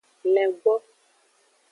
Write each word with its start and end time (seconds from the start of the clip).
Lengbo. 0.33 0.73